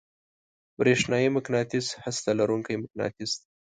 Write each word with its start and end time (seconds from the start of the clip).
برېښنايي 0.77 1.29
مقناطیس 1.37 1.87
هسته 2.03 2.29
لرونکی 2.39 2.75
مقناطیس 2.83 3.31
دی. 3.39 3.45